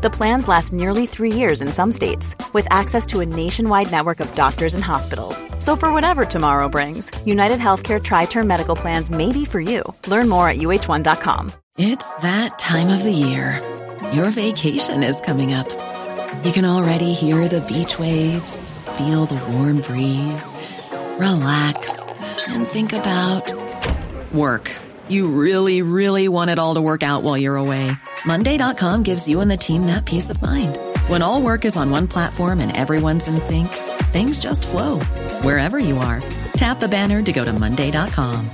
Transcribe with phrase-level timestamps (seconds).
[0.00, 4.20] The plans last nearly three years in some states, with access to a nationwide network
[4.20, 5.44] of doctors and hospitals.
[5.58, 9.82] So, for whatever tomorrow brings, United Healthcare Tri Term Medical Plans may be for you.
[10.06, 11.50] Learn more at uh1.com.
[11.76, 13.60] It's that time of the year.
[14.12, 15.68] Your vacation is coming up.
[16.44, 20.54] You can already hear the beach waves, feel the warm breeze,
[21.18, 23.52] relax, and think about
[24.32, 24.70] work.
[25.08, 27.90] You really, really want it all to work out while you're away.
[28.24, 30.78] Monday.com gives you and the team that peace of mind.
[31.08, 33.68] When all work is on one platform and everyone's in sync,
[34.12, 34.98] things just flow
[35.42, 36.22] wherever you are.
[36.54, 38.50] Tap the banner to go to Monday.com.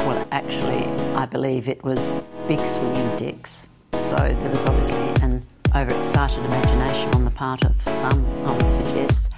[0.00, 2.16] Well, actually, I believe it was
[2.48, 3.68] big swinging dicks.
[3.94, 9.30] So there was obviously an overexcited imagination on the part of some, I would suggest.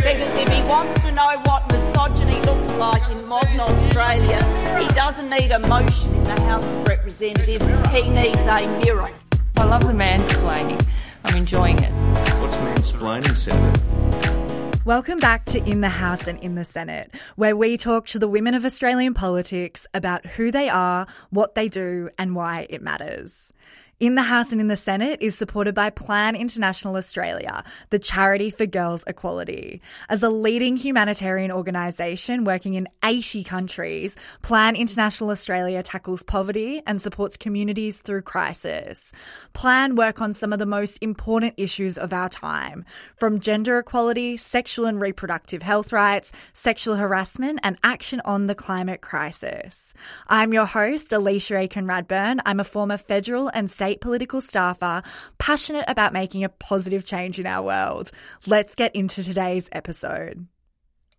[0.00, 4.42] Because if he wants to know what misogyny looks like in modern Australia,
[4.80, 9.12] he doesn't need a motion in the House of Representatives, he needs a mirror.
[9.58, 10.82] I love the mansplaining.
[11.24, 11.92] I'm enjoying it.
[12.40, 14.80] What's mansplaining, Senator?
[14.86, 18.26] Welcome back to In the House and in the Senate, where we talk to the
[18.26, 23.52] women of Australian politics about who they are, what they do, and why it matters.
[24.00, 28.48] In the House and in the Senate is supported by Plan International Australia, the charity
[28.48, 29.82] for girls' equality.
[30.08, 37.02] As a leading humanitarian organisation working in 80 countries, Plan International Australia tackles poverty and
[37.02, 39.12] supports communities through crisis.
[39.52, 44.38] Plan work on some of the most important issues of our time, from gender equality,
[44.38, 49.92] sexual and reproductive health rights, sexual harassment, and action on the climate crisis.
[50.26, 52.40] I'm your host, Alicia Aiken Radburn.
[52.46, 55.02] I'm a former federal and state political staffer,
[55.38, 58.10] passionate about making a positive change in our world.
[58.46, 60.46] Let's get into today's episode.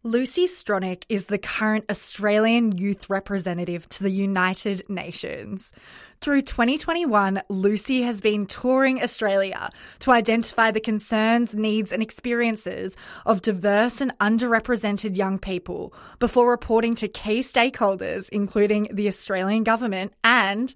[0.03, 5.71] Lucy Stronach is the current Australian youth representative to the United Nations.
[6.21, 13.43] Through 2021, Lucy has been touring Australia to identify the concerns, needs, and experiences of
[13.43, 20.73] diverse and underrepresented young people before reporting to key stakeholders, including the Australian government and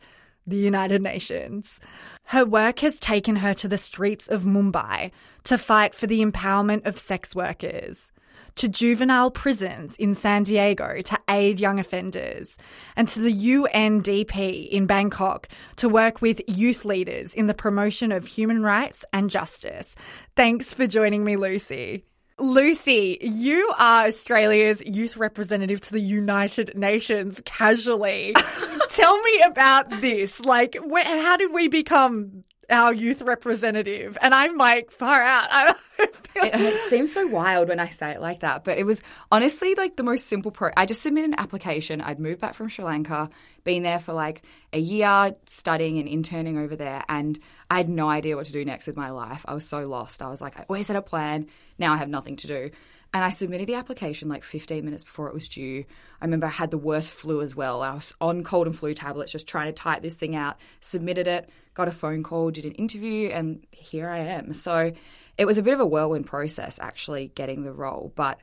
[0.47, 1.79] the United Nations.
[2.25, 5.11] Her work has taken her to the streets of Mumbai
[5.43, 8.11] to fight for the empowerment of sex workers,
[8.55, 12.57] to juvenile prisons in San Diego to aid young offenders,
[12.95, 18.25] and to the UNDP in Bangkok to work with youth leaders in the promotion of
[18.25, 19.95] human rights and justice.
[20.35, 22.05] Thanks for joining me, Lucy.
[22.37, 28.35] Lucy, you are Australia's youth representative to the United Nations casually.
[28.89, 30.41] Tell me about this.
[30.41, 34.17] Like, how did we become our youth representative?
[34.21, 35.77] And I'm like, far out.
[35.99, 39.73] it, it seems so wild when I say it like that, but it was honestly
[39.75, 40.71] like the most simple pro.
[40.75, 42.01] I just submitted an application.
[42.01, 43.29] I'd moved back from Sri Lanka,
[43.63, 47.39] been there for like a year studying and interning over there, and
[47.71, 49.45] I had no idea what to do next with my life.
[49.47, 50.21] I was so lost.
[50.21, 51.47] I was like, I always had a plan.
[51.77, 52.69] Now I have nothing to do.
[53.13, 55.85] And I submitted the application like 15 minutes before it was due.
[56.21, 57.81] I remember I had the worst flu as well.
[57.81, 60.57] I was on cold and flu tablets, just trying to type this thing out.
[60.81, 64.51] Submitted it, got a phone call, did an interview, and here I am.
[64.51, 64.91] So
[65.37, 68.39] it was a bit of a whirlwind process actually getting the role, but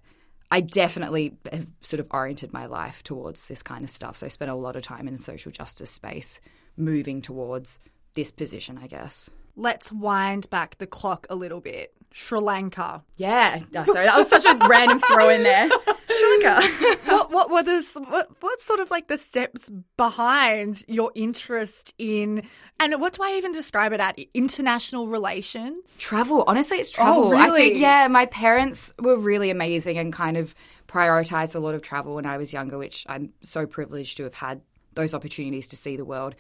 [0.51, 4.19] I definitely have sort of oriented my life towards this kind of stuff.
[4.19, 6.41] So I spent a lot of time in the social justice space,
[6.77, 7.79] moving towards
[8.15, 9.29] this position, I guess.
[9.57, 11.95] Let's wind back the clock a little bit.
[12.15, 13.03] Sri Lanka.
[13.17, 15.69] Yeah, sorry, that was such a random throw in there.
[16.09, 16.99] Sri Lanka.
[17.07, 22.47] what, what were the what, what's sort of like the steps behind your interest in
[22.79, 25.99] and what do I even describe it at international relations?
[25.99, 26.45] Travel.
[26.47, 27.25] Honestly, it's travel.
[27.25, 27.43] Oh, really?
[27.43, 30.55] I think yeah, my parents were really amazing and kind of
[30.89, 34.35] prioritized a lot of travel when I was younger, which I'm so privileged to have
[34.35, 34.61] had
[34.95, 36.35] those opportunities to see the world,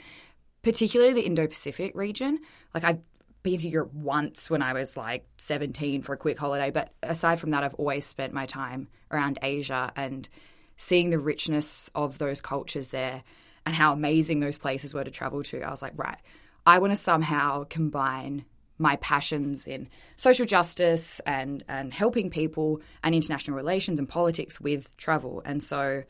[0.62, 2.38] particularly the Indo-Pacific region.
[2.74, 3.00] Like I've
[3.42, 7.40] been to Europe once when I was like 17 for a quick holiday, but aside
[7.40, 10.28] from that, I've always spent my time around Asia and
[10.76, 13.22] seeing the richness of those cultures there
[13.66, 15.62] and how amazing those places were to travel to.
[15.62, 16.18] I was like, right,
[16.66, 18.44] I want to somehow combine
[18.78, 24.96] my passions in social justice and and helping people and international relations and politics with
[24.96, 25.42] travel.
[25.44, 26.02] And so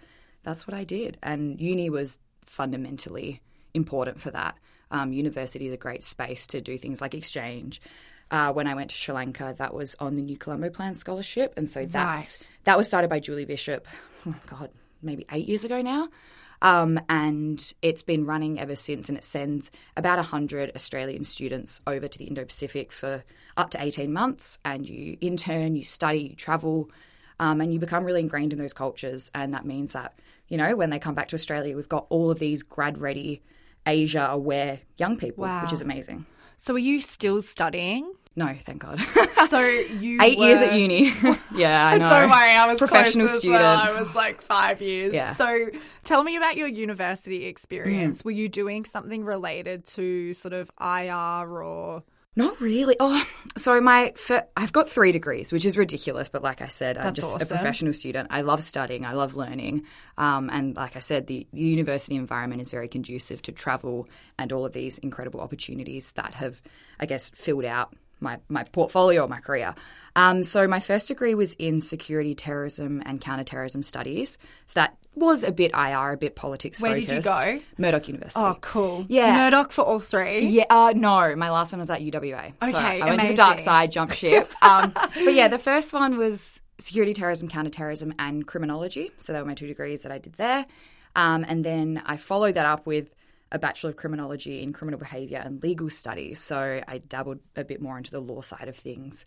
[0.42, 1.18] that's what I did.
[1.22, 3.40] And uni was fundamentally
[3.74, 4.56] important for that.
[4.90, 7.80] Um, university is a great space to do things like exchange.
[8.30, 11.52] uh, when I went to Sri Lanka, that was on the New Colombo Plan scholarship,
[11.58, 12.50] and so that's Right.
[12.64, 13.86] that was started by Julie Bishop.
[14.26, 14.70] Oh God,
[15.02, 16.08] maybe eight years ago now.
[16.62, 22.06] Um, and it's been running ever since, and it sends about 100 Australian students over
[22.06, 23.24] to the Indo Pacific for
[23.56, 24.60] up to 18 months.
[24.64, 26.88] And you intern, you study, you travel,
[27.40, 29.28] um, and you become really ingrained in those cultures.
[29.34, 30.16] And that means that,
[30.46, 33.42] you know, when they come back to Australia, we've got all of these grad ready,
[33.86, 35.62] Asia aware young people, Wow.
[35.62, 36.26] which is amazing.
[36.56, 38.12] So are you still studying?
[38.36, 39.00] No, thank God.
[39.48, 41.12] So you Eight years at uni.
[41.54, 42.08] yeah, I know.
[42.08, 43.60] Don't worry, I was professional student.
[43.60, 43.76] well.
[43.78, 45.12] I was like five years.
[45.12, 45.30] Yeah.
[45.32, 45.68] So
[46.04, 48.22] tell me about your university experience.
[48.22, 48.24] Mm.
[48.26, 52.04] Were you doing something related to sort of IR or?
[52.34, 52.96] Not really.
[52.98, 53.22] Oh,
[53.58, 56.30] so my fir- I've got three degrees, which is ridiculous.
[56.30, 57.42] But like I said, I'm just awesome.
[57.42, 58.28] a professional student.
[58.30, 59.04] I love studying.
[59.04, 59.84] I love learning.
[60.16, 64.08] Um, and like I said, the, the university environment is very conducive to travel
[64.38, 66.62] and all of these incredible opportunities that have,
[66.98, 69.74] I guess, filled out my my portfolio, my career.
[70.16, 74.38] Um, so my first degree was in security, terrorism, and counterterrorism studies.
[74.68, 77.60] So that was a bit IR, a bit politics Where did you go?
[77.78, 78.40] Murdoch University.
[78.40, 79.04] Oh, cool.
[79.08, 79.36] Yeah.
[79.36, 80.46] Murdoch for all three.
[80.46, 82.54] Yeah, uh, no, my last one was at UWA.
[82.62, 84.52] so Okay, I went to the dark side, jumped ship.
[84.62, 89.10] Um, but yeah, the first one was security, terrorism, counterterrorism, and criminology.
[89.18, 90.66] So they were my two degrees that I did there.
[91.14, 93.14] Um, and then I followed that up with
[93.50, 96.40] a Bachelor of Criminology in Criminal Behaviour and Legal Studies.
[96.40, 99.26] So I dabbled a bit more into the law side of things.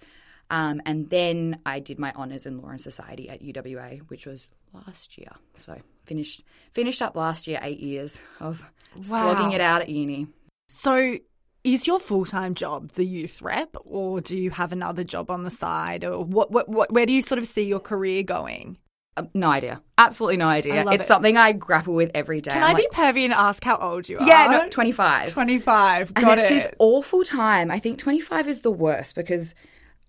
[0.49, 4.47] Um, and then I did my honours in Law and Society at UWA, which was
[4.85, 5.31] last year.
[5.53, 8.63] So finished finished up last year, eight years of
[9.01, 10.27] slogging it out at uni.
[10.67, 11.17] So
[11.63, 15.43] is your full time job the youth rep, or do you have another job on
[15.43, 16.51] the side, or what?
[16.51, 16.69] What?
[16.69, 18.77] what where do you sort of see your career going?
[19.17, 19.81] Uh, no idea.
[19.97, 20.85] Absolutely no idea.
[20.91, 21.07] It's it.
[21.07, 22.51] something I grapple with every day.
[22.51, 24.27] Can I'm I be pervy and ask how old you are?
[24.27, 25.31] Yeah, no, 25.
[25.31, 26.11] Twenty five.
[26.15, 26.53] and Got it's it.
[26.53, 27.71] this awful time.
[27.71, 29.55] I think 25 is the worst because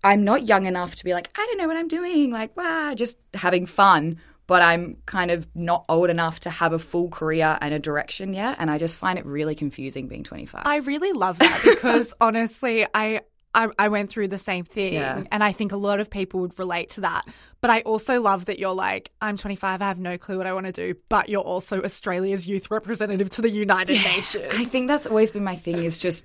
[0.03, 2.93] I'm not young enough to be like, I don't know what I'm doing, like, wow,
[2.95, 4.19] just having fun.
[4.47, 8.33] But I'm kind of not old enough to have a full career and a direction
[8.33, 8.55] yet.
[8.59, 10.61] And I just find it really confusing being 25.
[10.65, 13.21] I really love that because honestly, I,
[13.53, 15.23] I I went through the same thing, Yeah.
[15.31, 17.25] and I think a lot of people would relate to that.
[17.59, 20.53] But I also love that you're like, I'm 25, I have no clue what I
[20.53, 24.45] want to do, but you're also Australia's youth representative to the United Nations.
[24.51, 26.23] I think that's always been my thing is just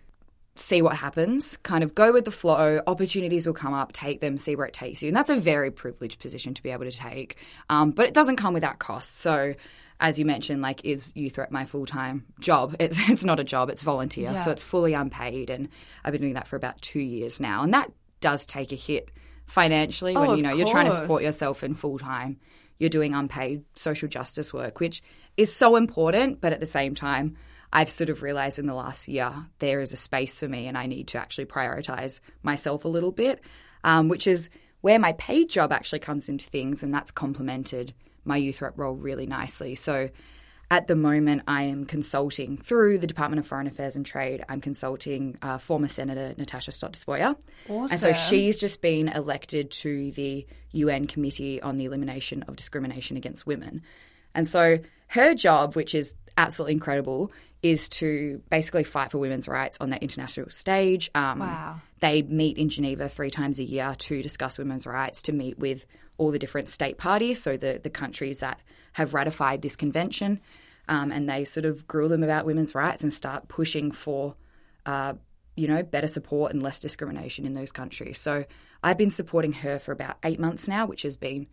[0.56, 2.81] see what happens, kind of go with the flow.
[2.87, 5.08] Opportunities will come up, take them, see where it takes you.
[5.08, 7.37] And that's a very privileged position to be able to take.
[7.70, 9.12] Um, but it doesn't come without costs.
[9.12, 9.54] So,
[9.99, 12.76] as you mentioned, like, is Youth Rep my full time job?
[12.81, 14.37] It's, it's not a job, it's volunteer.
[14.38, 15.49] So, it's fully unpaid.
[15.49, 15.69] And
[16.04, 17.62] I've been doing that for about two years now.
[17.62, 17.90] And that
[18.20, 19.10] does take a hit
[19.46, 22.38] financially Oh, when you know you're trying to support yourself in full time.
[22.78, 25.02] You're doing unpaid social justice work, which
[25.37, 27.37] is so important, but at the same time,
[27.72, 30.76] I've sort of realized in the last year there is a space for me and
[30.76, 33.40] I need to actually prioritize myself a little bit,
[33.82, 34.50] um, which is
[34.82, 38.94] where my paid job actually comes into things, and that's complemented my youth rep role
[38.94, 39.74] really nicely.
[39.74, 40.10] So
[40.70, 44.42] at the moment, I am consulting through the Department of Foreign Affairs and Trade.
[44.48, 47.36] I'm consulting uh, former Senator Natasha Stott Despoja.
[47.92, 53.16] And so she's just been elected to the UN Committee on the Elimination of Discrimination
[53.16, 53.82] Against Women.
[54.34, 54.78] And so
[55.08, 57.30] her job, which is absolutely incredible,
[57.62, 61.11] is to basically fight for women's rights on that international stage.
[61.14, 61.81] Um, Wow.
[62.00, 65.87] They meet in Geneva three times a year to discuss women's rights, to meet with
[66.19, 68.58] all the different state parties, so the, the countries that
[68.94, 70.41] have ratified this convention.
[70.89, 74.34] Um, and they sort of grill them about women's rights and start pushing for
[74.84, 75.15] uh,
[75.56, 78.19] you know, better support and less discrimination in those countries.
[78.19, 78.44] So
[78.82, 81.46] I've been supporting her for about eight months now, which has been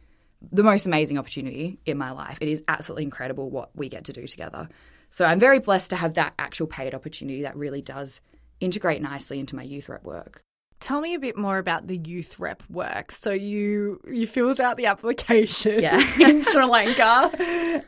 [0.51, 2.38] the most amazing opportunity in my life.
[2.41, 4.69] It is absolutely incredible what we get to do together.
[5.09, 8.21] So I'm very blessed to have that actual paid opportunity that really does
[8.59, 10.43] integrate nicely into my youth rep work.
[10.79, 13.11] Tell me a bit more about the youth rep work.
[13.11, 15.99] So you you filled out the application Yeah.
[16.19, 17.31] in Sri Lanka,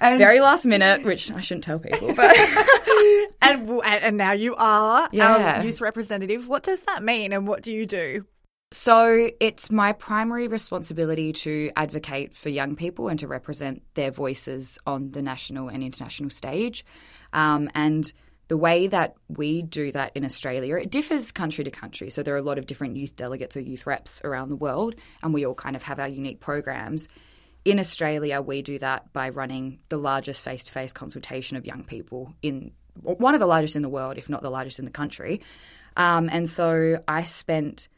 [0.02, 2.36] and Very last minute, which I shouldn't tell people, but
[3.42, 5.58] and, and now you are Yeah.
[5.60, 6.50] our youth representative.
[6.50, 8.26] What does that mean, and what do you do?
[8.74, 14.80] So it's my primary responsibility to advocate for young people and to represent their voices
[14.88, 16.86] on the national and international stage.
[17.34, 18.12] Um, and
[18.48, 22.10] the way that we do that in Australia, it differs country to country.
[22.10, 24.96] So there are a lot of different youth delegates or youth reps around the world,
[25.22, 27.10] and we all kind of have our unique programs.
[27.66, 31.84] In Australia, we do that by running the largest face to face consultation of young
[31.84, 34.92] people in one of the largest in the world, if not the largest in the
[34.92, 35.42] country.
[35.98, 37.90] Um, and so I spent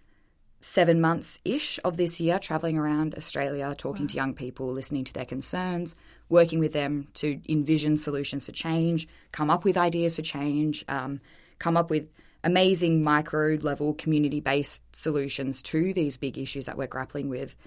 [0.63, 5.11] seven months ish of this year traveling around Australia, talking to young people, listening to
[5.11, 5.93] their concerns,
[6.29, 11.19] working with them to envision solutions for change, come up with ideas for change, um,
[11.59, 12.07] come up with
[12.45, 17.57] amazing micro level community based solutions to these big issues that we're grappling with.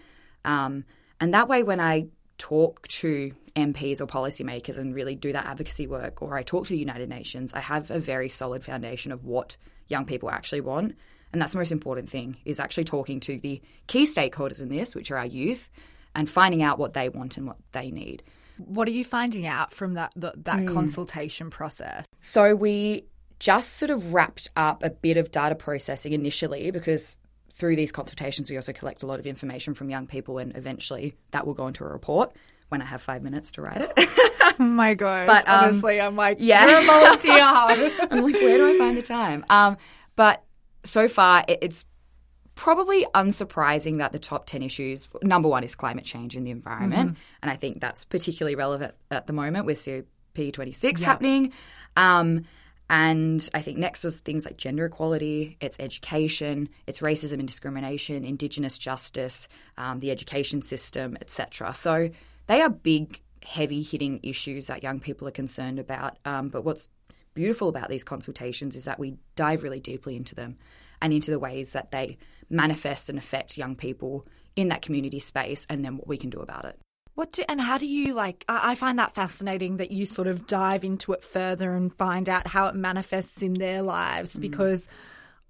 [0.46, 0.86] Um,
[1.20, 2.06] and that way, when I
[2.38, 6.72] talk to MPs or policymakers and really do that advocacy work, or I talk to
[6.72, 10.96] the United Nations, I have a very solid foundation of what young people actually want.
[11.32, 14.94] And that's the most important thing is actually talking to the key stakeholders in this,
[14.94, 15.70] which are our youth,
[16.14, 18.22] and finding out what they want and what they need.
[18.58, 20.68] What are you finding out from that the, that Hmm.
[20.72, 22.06] consultation process?
[22.20, 23.04] So we
[23.38, 27.16] just sort of wrapped up a bit of data processing initially because
[27.52, 31.14] through these consultations we also collect a lot of information from young people and eventually
[31.32, 32.32] that will go into a report
[32.68, 34.08] when I have five minutes to write it.
[34.58, 35.26] Oh my god!
[35.26, 36.66] But, um, honestly, I'm like, yeah.
[36.66, 37.34] you're a volunteer.
[38.10, 39.44] I'm like, where do I find the time?
[39.50, 39.76] Um,
[40.14, 40.42] but
[40.86, 41.84] so far, it's
[42.54, 47.18] probably unsurprising that the top 10 issues number one is climate change in the environment.
[47.42, 51.52] And I think that's particularly relevant at the moment with COP26 happening.
[51.96, 52.46] Um,
[52.88, 58.24] and I think next was things like gender equality, it's education, it's racism and discrimination,
[58.24, 61.74] Indigenous justice, um, the education system, etc.
[61.74, 62.10] So
[62.46, 66.18] they are big, heavy hitting issues that young people are concerned about.
[66.24, 66.88] Um, but what's
[67.36, 70.56] beautiful about these consultations is that we dive really deeply into them
[71.00, 72.18] and into the ways that they
[72.50, 74.26] manifest and affect young people
[74.56, 76.80] in that community space and then what we can do about it.
[77.14, 78.44] What do, and how do you like?
[78.46, 82.46] I, find that fascinating that you sort of dive into it further and find out
[82.46, 84.36] how it manifests in their lives.
[84.36, 84.42] Mm.
[84.42, 84.88] Because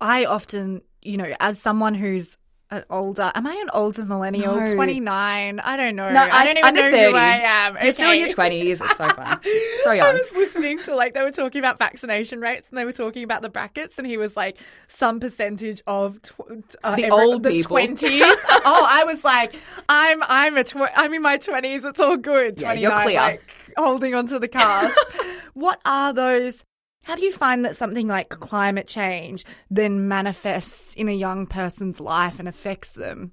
[0.01, 2.39] I often, you know, as someone who's
[2.71, 4.57] an older, am I an older millennial?
[4.57, 4.75] No.
[4.75, 5.61] Twenty nine.
[5.61, 6.11] I don't know.
[6.11, 7.11] No, I don't even know 30.
[7.13, 7.79] who I am.
[7.81, 8.81] You're still in your 20s.
[8.81, 9.41] It's so fun.
[9.83, 10.09] So young.
[10.09, 13.23] I was listening to like they were talking about vaccination rates and they were talking
[13.23, 14.59] about the brackets and he was like
[14.89, 16.41] some percentage of tw-
[16.83, 17.69] uh, The every- old the people.
[17.69, 18.23] twenties.
[18.49, 19.55] oh, I was like,
[19.89, 21.85] I'm I'm a tw- I'm in my twenties.
[21.85, 22.61] It's all good.
[22.61, 23.17] Yeah, you're clear.
[23.21, 23.43] Like
[23.77, 24.99] holding onto the cast.
[25.55, 26.65] what are those?
[27.07, 32.01] How do you find that something like climate change then manifests in a young person's
[32.01, 33.31] life and affects them?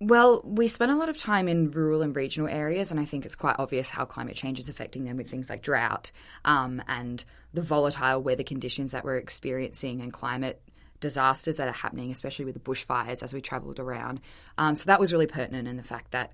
[0.00, 3.24] Well, we spend a lot of time in rural and regional areas, and I think
[3.24, 6.10] it's quite obvious how climate change is affecting them with things like drought
[6.44, 10.60] um, and the volatile weather conditions that we're experiencing and climate
[10.98, 14.20] disasters that are happening, especially with the bushfires as we travelled around.
[14.58, 16.32] Um, so that was really pertinent in the fact that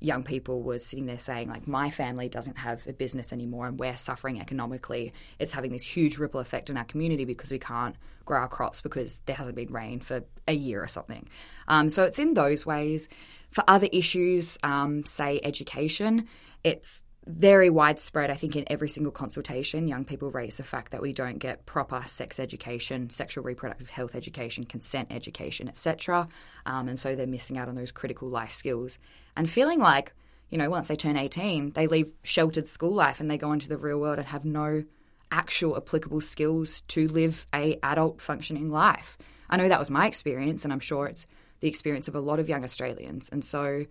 [0.00, 3.78] young people were sitting there saying, like, my family doesn't have a business anymore and
[3.78, 5.12] we're suffering economically.
[5.38, 8.80] It's having this huge ripple effect in our community because we can't grow our crops
[8.80, 11.28] because there hasn't been rain for a year or something.
[11.66, 13.08] Um, so it's in those ways.
[13.50, 16.28] For other issues, um, say education,
[16.62, 18.30] it's very widespread.
[18.30, 21.66] I think in every single consultation, young people raise the fact that we don't get
[21.66, 26.28] proper sex education, sexual reproductive health education, consent education, etc.
[26.64, 28.98] Um, and so they're missing out on those critical life skills
[29.38, 30.12] and feeling like,
[30.50, 33.68] you know, once they turn 18, they leave sheltered school life and they go into
[33.68, 34.82] the real world and have no
[35.30, 39.16] actual applicable skills to live a adult functioning life.
[39.48, 41.26] I know that was my experience, and I'm sure it's
[41.60, 43.28] the experience of a lot of young Australians.
[43.30, 43.86] And so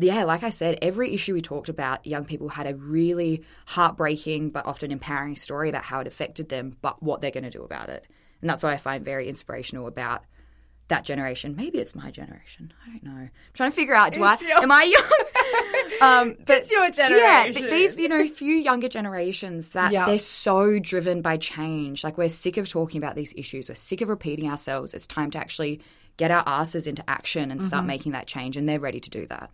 [0.00, 4.50] yeah, like I said, every issue we talked about, young people had a really heartbreaking
[4.50, 7.62] but often empowering story about how it affected them, but what they're going to do
[7.62, 8.04] about it.
[8.40, 10.24] And that's what I find very inspirational about
[10.88, 11.54] that generation.
[11.56, 12.72] Maybe it's my generation.
[12.86, 13.10] I don't know.
[13.20, 16.00] I'm trying to figure out, do It's I, your- am I young?
[16.00, 17.54] um, but It's your Yeah, generation.
[17.62, 20.06] th- these, you know, few younger generations that Yeah.
[20.06, 22.04] they're so driven by change.
[22.04, 23.68] Like we're sick of talking about these issues.
[23.68, 24.94] We're sick of repeating ourselves.
[24.94, 25.80] It's time to actually
[26.16, 27.66] get our asses into action and Mm-hmm.
[27.66, 28.56] start making that change.
[28.56, 29.50] And they're ready to do that.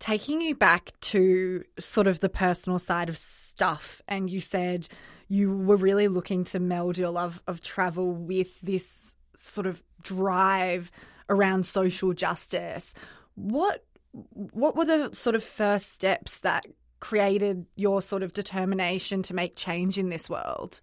[0.00, 4.86] taking you back to sort of the personal side of stuff, and you said
[5.28, 10.92] you were really looking to meld your love of travel with this sort of drive
[11.28, 12.94] around social justice.
[13.34, 13.84] What
[14.30, 16.64] what were the sort of first steps that
[17.00, 20.80] created your sort of determination to make change in this world?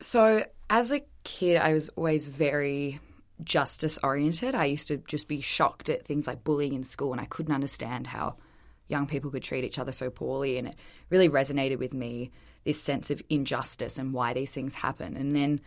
[0.00, 3.00] So, as a kid, I was always very
[3.42, 4.54] justice oriented.
[4.54, 7.54] I used to just be shocked at things like bullying in school, and I couldn't
[7.54, 8.36] understand how
[8.88, 10.56] young people could treat each other so poorly.
[10.58, 10.76] And it
[11.10, 12.30] really resonated with me
[12.64, 15.16] this sense of injustice and why these things happen.
[15.16, 15.60] And then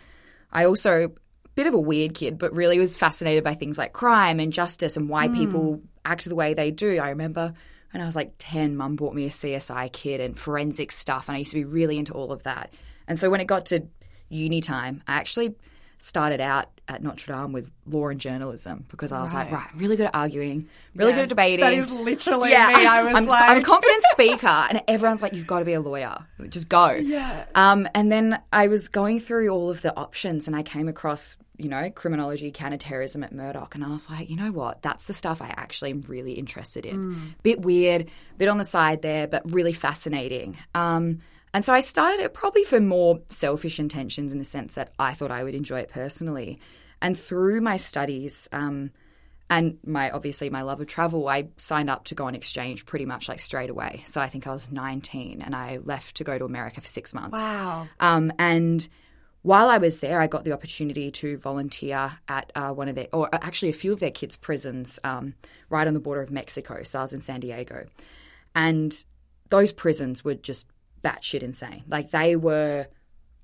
[0.51, 1.11] I also,
[1.55, 4.97] bit of a weird kid, but really was fascinated by things like crime and justice
[4.97, 5.35] and why hmm.
[5.35, 6.99] people act the way they do.
[6.99, 7.53] I remember
[7.91, 11.35] when I was like 10, mum bought me a CSI kit and forensic stuff, and
[11.35, 12.73] I used to be really into all of that.
[13.07, 13.85] And so when it got to
[14.29, 15.55] uni time, I actually
[16.03, 19.79] started out at Notre Dame with law and journalism because I was like, right, I'm
[19.79, 21.63] really good at arguing, really good at debating.
[21.63, 22.85] That is literally yeah, me.
[22.85, 25.73] I was I'm, like, I'm a confident speaker, and everyone's like, you've got to be
[25.73, 26.17] a lawyer.
[26.49, 26.91] Just go.
[26.91, 27.45] Yeah.
[27.55, 31.37] Um, and then I was going through all of the options, and I came across,
[31.57, 34.81] you know, criminology, counterterrorism at Murdoch, and I was like, you know what?
[34.81, 37.33] That's the stuff I actually am really interested in.
[37.43, 40.57] Bit weird, bit on the side there, but really fascinating.
[40.75, 41.21] Um,
[41.53, 45.13] And so I started it probably for more selfish intentions in the sense that I
[45.13, 46.59] thought I would enjoy it personally.
[47.01, 48.91] And through my studies, um,
[49.49, 53.05] and my obviously my love of travel, I signed up to go on exchange pretty
[53.05, 54.01] much like straight away.
[54.05, 57.13] So I think I was 19 and I left to go to America for six
[57.13, 57.37] months.
[57.37, 57.87] Wow.
[57.99, 58.87] Um, and
[59.43, 63.09] while I was there, I got the opportunity to volunteer at uh, one of their,
[63.11, 65.35] or actually a few of their kids' prisons um,
[65.69, 66.81] right on the border of Mexico.
[66.83, 67.85] So I was in San Diego.
[68.55, 69.05] And
[69.49, 70.65] those prisons were just
[71.03, 71.83] batshit insane.
[71.87, 72.87] Like they were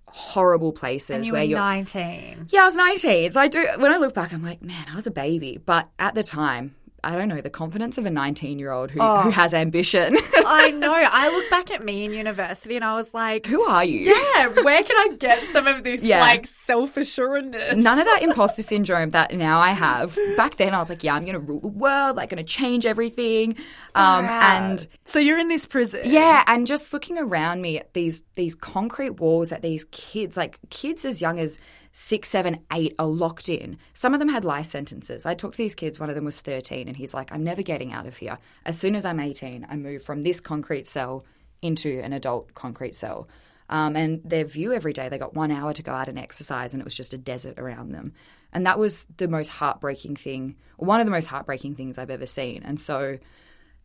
[0.08, 2.48] horrible places And you where were you're 19.
[2.50, 3.32] yeah, I was 19.
[3.32, 5.60] So I do, when I look back, I'm like, man, I was a baby.
[5.64, 9.00] But at the time, I don't know, the confidence of a 19 year old who,
[9.02, 9.22] Oh.
[9.22, 10.18] who has ambition.
[10.38, 10.94] I know.
[10.94, 14.00] I look back at me in university and I was like, who are you?
[14.14, 16.20] yeah, where can I get some of this Yeah.
[16.20, 17.76] like self assuredness?
[17.78, 20.18] None of that imposter syndrome that now I have.
[20.38, 22.44] Back then, I was like, yeah, I'm going to rule the world, like, going to
[22.44, 23.56] change everything.
[23.96, 26.02] Um, and so you're in this prison.
[26.06, 30.60] Yeah, and just looking around me at these these concrete walls at these kids, like
[30.70, 31.60] kids as young as
[31.92, 33.78] six, seven, eight, are locked in.
[33.94, 35.26] Some of them had life sentences.
[35.26, 36.00] I talked to these kids.
[36.00, 38.38] One of them was thirteen, and he's like, "I'm never getting out of here.
[38.66, 41.26] As soon as I'm 18, I move from this concrete cell
[41.62, 43.28] into an adult concrete cell."
[43.70, 46.74] Um, and their view every day, they got one hour to go out and exercise,
[46.74, 48.14] and it was just a desert around them.
[48.52, 52.26] And that was the most heartbreaking thing, one of the most heartbreaking things I've ever
[52.26, 52.64] seen.
[52.64, 53.20] And so,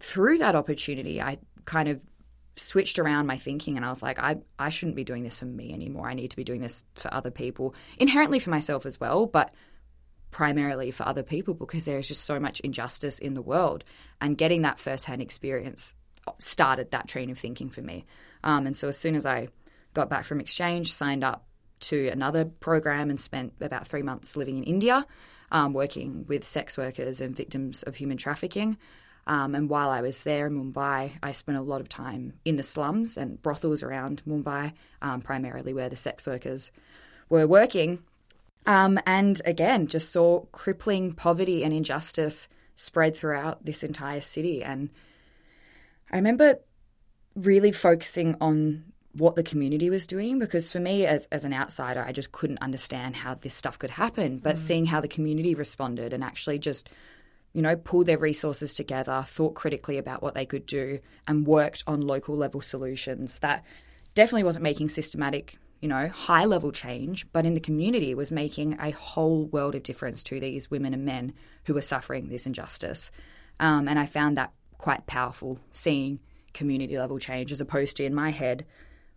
[0.00, 2.00] through that opportunity, I kind of
[2.56, 5.44] switched around my thinking and I was like, I, I shouldn't be doing this for
[5.46, 6.08] me anymore.
[6.08, 9.52] I need to be doing this for other people, inherently for myself as well, but
[10.30, 13.84] primarily for other people because there is just so much injustice in the world.
[14.20, 15.94] And getting that firsthand experience
[16.38, 18.06] started that train of thinking for me.
[18.42, 19.48] Um, and so as soon as I
[19.92, 21.46] got back from exchange, signed up
[21.80, 25.06] to another program and spent about three months living in India,
[25.52, 28.76] um, working with sex workers and victims of human trafficking.
[29.26, 32.56] Um, and while I was there in Mumbai, I spent a lot of time in
[32.56, 36.70] the slums and brothels around Mumbai, um, primarily where the sex workers
[37.28, 38.02] were working.
[38.66, 44.62] Um, and again, just saw crippling poverty and injustice spread throughout this entire city.
[44.62, 44.90] And
[46.10, 46.56] I remember
[47.34, 48.84] really focusing on
[49.16, 52.58] what the community was doing because for me as, as an outsider i just couldn't
[52.58, 56.88] understand how this stuff could happen but seeing how the community responded and actually just
[57.54, 61.82] you know pulled their resources together thought critically about what they could do and worked
[61.86, 63.64] on local level solutions that
[64.14, 68.78] definitely wasn't making systematic you know high level change but in the community was making
[68.80, 71.32] a whole world of difference to these women and men
[71.64, 73.10] who were suffering this injustice
[73.60, 76.18] um, and i found that quite powerful seeing
[76.52, 78.66] community level change as opposed to in my head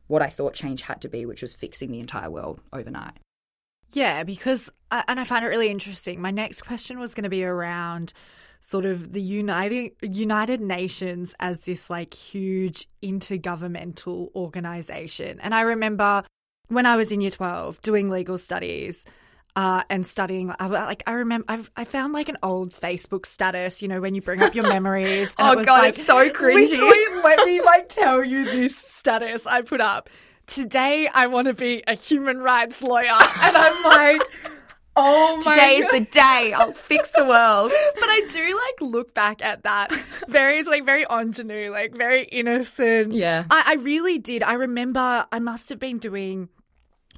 [0.08, 3.17] what I thought change had to be, which was fixing the entire world overnight.
[3.93, 6.21] Yeah, because I- and I find it really interesting.
[6.21, 8.13] My next question was going to be around
[8.60, 15.39] sort of the United United Nations as this like huge intergovernmental organization.
[15.41, 16.23] And I remember
[16.67, 19.06] when I was in year 12 doing legal studies
[19.56, 23.82] uh, and studying I, like I remember I've, I found like an old Facebook status,
[23.82, 25.30] you know, when you bring up your memories.
[25.39, 26.69] Oh, it was, God, like, it's so cringy.
[26.69, 30.10] literally, let me like tell you this status I put up.
[30.47, 34.21] Today I want to be a human rights lawyer, and I'm like,
[34.95, 36.53] oh my Today is the day.
[36.55, 37.71] I'll fix the world.
[37.95, 39.91] But I do like look back at that
[40.27, 43.13] very like very ingenue, like very innocent.
[43.13, 43.45] Yeah.
[43.49, 44.43] I, I really did.
[44.43, 46.49] I remember I must have been doing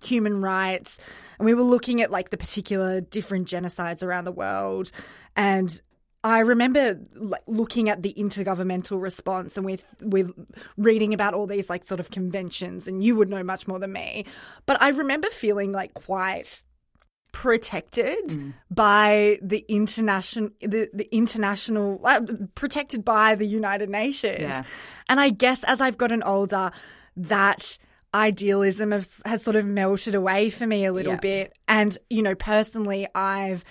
[0.01, 0.97] human rights
[1.37, 4.91] and we were looking at like the particular different genocides around the world
[5.35, 5.81] and
[6.23, 10.34] I remember like looking at the intergovernmental response and with with
[10.77, 13.93] reading about all these like sort of conventions and you would know much more than
[13.93, 14.25] me
[14.65, 16.62] but I remember feeling like quite
[17.32, 22.21] protected by the international the, the international uh,
[22.55, 24.63] protected by the United Nations Yeah.
[25.08, 26.71] and I guess as I've gotten older
[27.15, 27.77] that
[28.13, 31.19] idealism has, has sort of melted away for me a little Yeah.
[31.19, 33.63] bit and you know personally I've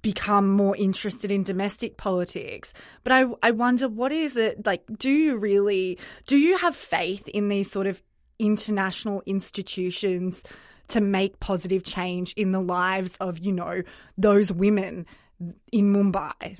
[0.00, 2.72] become more interested in domestic politics
[3.04, 7.28] but I I wonder what is it like do you really do you have faith
[7.28, 8.02] in these sort of
[8.38, 10.42] international institutions
[10.88, 13.82] to make positive change in the lives of you know
[14.16, 15.06] those women
[15.72, 16.58] in Mumbai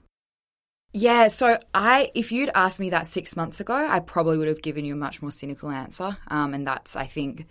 [0.92, 4.60] Yeah, so I, if you'd asked me that six months ago, I probably would have
[4.62, 6.18] given you a much more cynical answer.
[6.28, 7.46] Um, and that's, I think,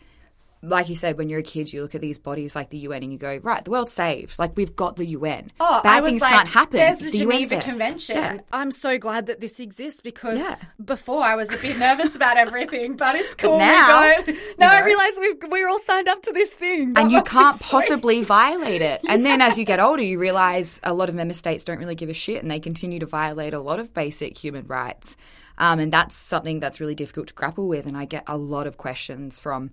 [0.64, 3.02] like you said, when you're a kid, you look at these bodies like the UN
[3.02, 4.38] and you go, right, the world's saved.
[4.38, 5.52] Like we've got the UN.
[5.60, 6.78] Oh, Bad things like, can't happen.
[6.78, 7.62] There's the, UN's Geneva there.
[7.62, 8.16] Convention.
[8.16, 8.38] Yeah.
[8.52, 10.58] I'm so glad that this exists because Yeah.
[10.84, 13.58] before I was a bit nervous about everything, but it's cool.
[13.58, 14.40] now, we go.
[14.60, 18.22] now I realise we we're all signed up to this thing, and you can't possibly
[18.24, 19.02] violate it.
[19.10, 21.96] And then as you get older, you realize a lot of member states don't really
[21.96, 25.18] give a shit and they continue to violate a lot of basic human rights.
[25.58, 27.86] Um, and that's something that's really difficult to grapple with.
[27.86, 29.72] And I get a lot of questions from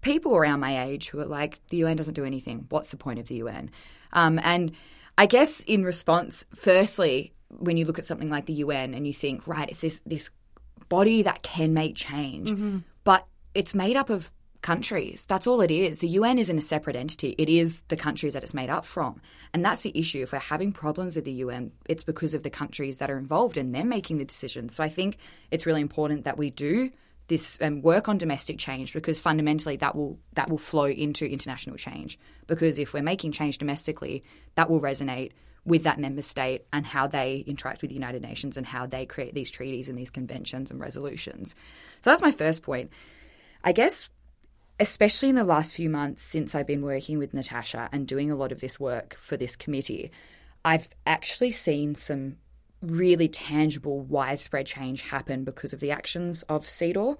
[0.00, 2.66] people around my age who are like, the UN doesn't do anything.
[2.68, 3.70] What's the point of the UN?
[4.12, 4.72] Um, and
[5.18, 9.14] I guess in response, firstly, when you look at something like the UN and you
[9.14, 10.30] think, right, it's this this
[10.88, 12.50] body that can make change,
[13.04, 14.30] but it's made up of
[14.62, 15.24] countries.
[15.26, 15.98] That's all it is.
[15.98, 17.34] The UN isn't a separate entity.
[17.38, 19.20] It is the countries that it's made up from.
[19.54, 20.22] And that's the issue.
[20.22, 23.56] If we're having problems with the UN, it's because of the countries that are involved
[23.56, 24.74] and they're making the decisions.
[24.74, 25.16] So I think
[25.50, 26.90] it's really important that we do
[27.30, 31.76] this um, work on domestic change because fundamentally that will that will flow into international
[31.76, 34.24] change because if we're making change domestically
[34.56, 35.30] that will resonate
[35.64, 39.06] with that member state and how they interact with the United Nations and how they
[39.06, 41.54] create these treaties and these conventions and resolutions.
[42.00, 42.90] So that's my first point.
[43.62, 44.10] I guess
[44.80, 48.36] especially in the last few months since I've been working with Natasha and doing a
[48.36, 50.10] lot of this work for this committee,
[50.64, 52.38] I've actually seen some
[52.82, 57.16] really tangible, widespread change happen because of the actions of CEDAW.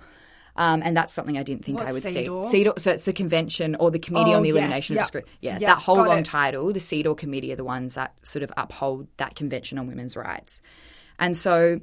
[0.57, 2.45] Um, and that's something I didn't think What's I would CEDAW?
[2.45, 2.65] see.
[2.65, 5.07] CEDAW, so it's the convention or the Committee Oh, on the yes, Elimination yep, of
[5.07, 5.39] Discrimination.
[5.41, 6.25] Yeah, yep, that whole got long it.
[6.25, 10.17] title, the CEDAW Committee are the ones that sort of uphold that Convention on Women's
[10.17, 10.61] Rights.
[11.19, 11.81] And so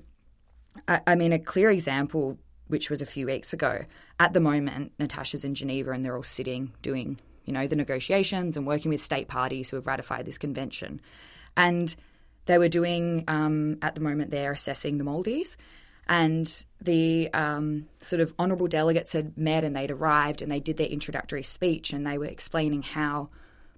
[0.87, 2.37] I, I mean, a clear example,
[2.67, 3.85] which was a few weeks ago,
[4.19, 8.57] at the moment, Natasha's in Geneva and they're all sitting doing, you know, the negotiations
[8.57, 10.99] and working with state parties who have ratified this convention.
[11.55, 11.95] And
[12.47, 15.57] they were doing, um, at the moment, they're assessing the Maldives.
[16.09, 20.77] And the um, sort of honourable delegates had met and they'd arrived and they did
[20.77, 23.29] their introductory speech and they were explaining how,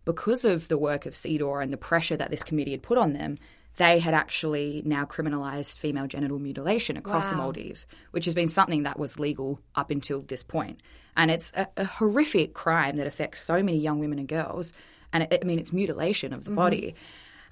[0.05, 3.13] because of the work of CEDAW and the pressure that this committee had put on
[3.13, 3.37] them,
[3.77, 8.83] they had actually now criminalised female genital mutilation across the Maldives, which has been something
[8.83, 10.81] that was legal up until this point.
[11.15, 14.73] And it's a, a horrific crime that affects so many young women and girls.
[15.13, 16.93] And it, I mean, it's mutilation of the body.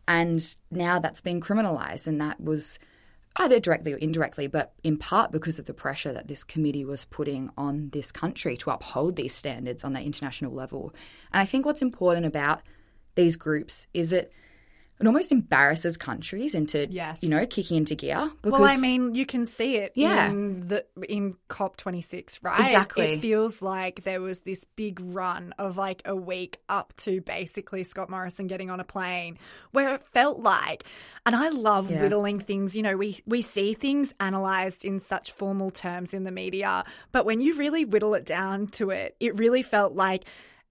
[0.08, 0.42] And
[0.72, 2.80] now that's been criminalised, and that was
[3.38, 7.06] either directly or indirectly, but in part because of the pressure that this committee was
[7.06, 10.94] putting on this country to uphold these standards on the international level.
[11.32, 12.62] And I think what's important about
[13.16, 14.32] these groups is that
[15.00, 17.22] it almost embarrasses countries into, Yes.
[17.22, 18.32] you know, kicking into gear.
[18.42, 20.30] Because, Well, I mean, you can see it Yeah.
[20.30, 22.60] in the in COP twenty six, right?
[22.62, 23.14] Exactly.
[23.14, 27.84] It feels like there was this big run of like a week up to basically
[27.84, 29.38] Scott Morrison getting on a plane,
[29.72, 30.84] where it felt like,
[31.26, 32.02] and I love Yeah.
[32.02, 32.76] whittling things.
[32.76, 37.26] You know, we we see things analyzed in such formal terms in the media, but
[37.26, 40.24] when you really whittle it down to it, it really felt like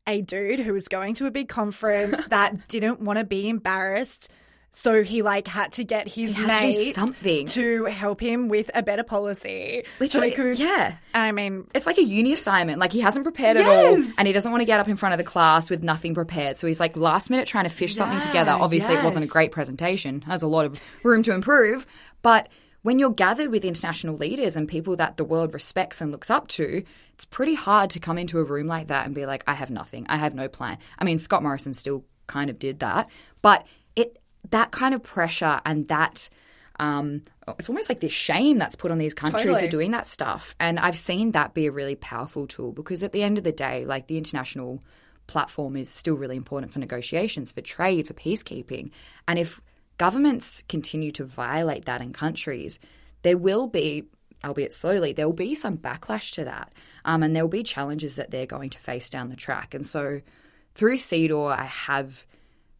[0.06, 4.30] a dude who was going to a big conference that didn't want to be embarrassed.
[4.72, 7.46] So he like had to get his He had to something.
[7.46, 9.84] to help him with a better policy.
[10.00, 10.96] Literally, he could- yeah.
[11.14, 12.78] I mean, It's like a uni assignment.
[12.78, 15.14] Like he hasn't prepared at all, and he doesn't want to get up in front
[15.14, 16.58] of the class with nothing prepared.
[16.58, 18.52] So he's like last minute trying to fish something together.
[18.52, 20.20] Obviously, it wasn't a great presentation.
[20.22, 21.86] Has a lot of room to improve.
[22.20, 22.50] But
[22.86, 26.46] when you're gathered with international leaders and people that the world respects and looks up
[26.46, 29.54] to, it's pretty hard to come into a room like that and be like, I
[29.54, 30.06] have nothing.
[30.08, 30.78] I have no plan.
[30.96, 33.10] I mean, Scott Morrison still kind of did that,
[33.42, 34.20] but it
[34.50, 36.28] that kind of pressure and that
[36.78, 37.22] um,
[37.58, 39.62] it's almost like this shame that's put on these countries Totally.
[39.62, 40.54] for doing that stuff.
[40.60, 43.50] And I've seen that be a really powerful tool because at the end of the
[43.50, 44.80] day, like the international
[45.26, 48.92] platform is still really important for negotiations, for trade, for peacekeeping.
[49.26, 49.60] And if
[49.98, 52.78] governments continue to violate that in countries,
[53.22, 54.04] there will be,
[54.44, 56.72] albeit slowly, there will be some backlash to that.
[57.04, 59.74] Um, and there will be challenges that they're going to face down the track.
[59.74, 60.20] And so
[60.74, 62.26] through CEDAW, I have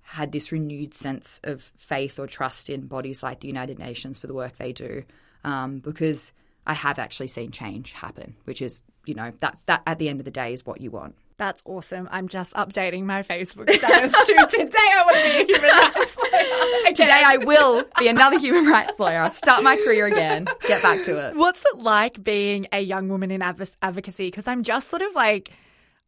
[0.03, 4.27] had this renewed sense of faith or trust in bodies like the United Nations for
[4.27, 5.05] the work they do,
[5.45, 6.33] um, because
[6.67, 10.21] I have actually seen change happen, which is, you know, that's that at the end
[10.21, 11.17] of the day is what you want.
[11.39, 12.09] That's awesome.
[12.11, 14.77] I'm just updating my Facebook status to today.
[14.79, 16.95] I want to be a human rights lawyer.
[16.95, 19.21] Today I will be another human rights lawyer.
[19.21, 20.47] I'll start my career again.
[20.67, 21.37] Get back to it.
[21.37, 24.29] What's it like being a young woman in adv- advocacy?
[24.29, 25.51] Because I'm just sort of like,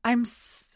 [0.05, 0.25] I'm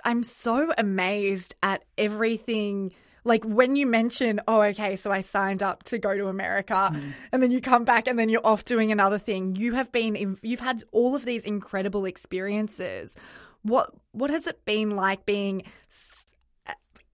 [0.04, 2.92] I'm so amazed at everything.
[3.24, 7.10] Like when you mention, oh, okay, so I signed up to go to America, hmm.
[7.30, 9.54] and then you come back, and then you're off doing another thing.
[9.54, 13.16] You have been, in, you've had all of these incredible experiences.
[13.62, 15.62] What what has it been like being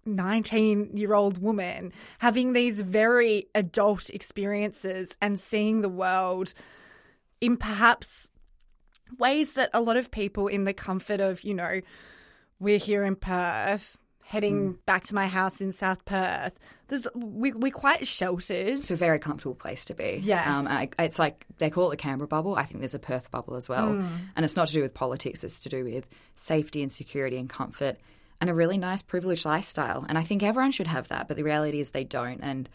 [0.05, 6.55] 19 year old woman having these very adult experiences and seeing the world
[7.41, 8.29] in perhaps
[9.19, 11.81] ways that a lot of people in the comfort of, you know,
[12.59, 14.85] we're here in Perth, heading Mm.
[14.85, 16.53] back to my house in South Perth.
[16.89, 18.79] There's we we're quite sheltered.
[18.79, 20.21] It's a very comfortable place to be.
[20.23, 20.47] Yes.
[20.47, 22.55] Um, I, it's like they call it a Canberra bubble.
[22.55, 23.89] I think there's a Perth bubble as well.
[23.89, 24.11] Mm.
[24.37, 27.49] And it's not to do with politics, it's to do with safety and security and
[27.49, 27.97] comfort
[28.39, 30.05] and a really nice privileged lifestyle.
[30.09, 32.41] And I think everyone should have that, but the reality is they don't.
[32.43, 32.69] And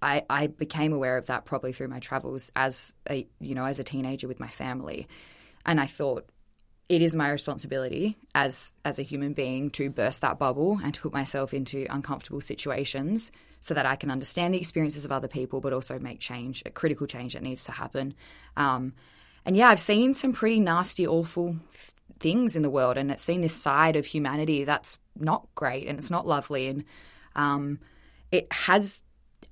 [0.00, 3.78] I, I became aware of that probably through my travels as a you know as
[3.78, 5.06] a teenager with my family,
[5.66, 6.24] and I thought
[6.88, 11.00] it is my responsibility as as a human being to burst that bubble and to
[11.00, 15.60] put myself into uncomfortable situations so that I can understand the experiences of other people,
[15.60, 18.14] but also make change, a critical change that needs to happen.
[18.56, 18.94] Um,
[19.44, 23.22] and yeah, I've seen some pretty nasty, awful th- things in the world, and it's
[23.22, 26.84] seen this side of humanity that's not great and it's not lovely, and
[27.34, 27.80] um,
[28.30, 29.02] it has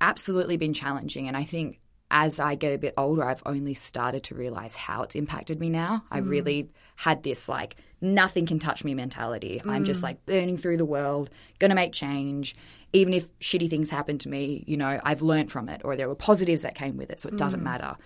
[0.01, 1.29] absolutely been challenging.
[1.29, 5.03] And I think as I get a bit older, I've only started to realize how
[5.03, 6.05] it's impacted me now.
[6.11, 6.29] I Mm.
[6.29, 9.61] really had this like nothing can touch me mentality.
[9.67, 12.55] I'm just like burning through the world, gonna make change.
[12.93, 16.07] Even if shitty things happen to me, you know, I've learned from it or there
[16.09, 17.97] were positives that came with it, so it doesn't matter.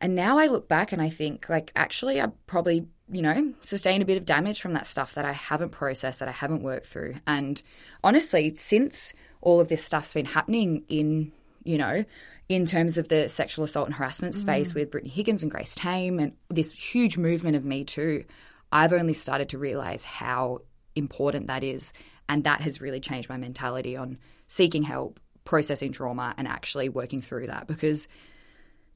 [0.00, 4.02] And now I look back and I think, like, actually, I probably, you know, sustained
[4.02, 6.86] a bit of damage from that stuff that I haven't processed, that I haven't worked
[6.86, 7.16] through.
[7.26, 7.62] And
[8.02, 11.32] honestly, since all of this stuff's been happening in,
[11.64, 12.04] you know,
[12.50, 14.74] in terms of the sexual assault and harassment space mm.
[14.74, 18.24] with Brittany Higgins and Grace Tame and this huge movement of Me Too,
[18.72, 20.62] I've only started to realize how
[20.96, 21.92] important that is.
[22.28, 27.22] And that has really changed my mentality on seeking help, processing trauma, and actually working
[27.22, 27.68] through that.
[27.68, 28.08] Because